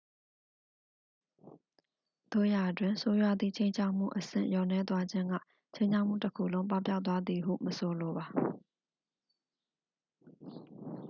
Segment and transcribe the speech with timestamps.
[2.31, 5.33] သို့ရာတွင် ဆိုးရွားသည့် ခြိမ်းခြောက်မှု အဆင့်လျော့နည်းသွားခြင်းက
[5.75, 8.25] ခြိမ်းခြောက်မှုတစ်ခုလုံး ပပျောက်သွားသည်ဟု မဆိုလိုပါ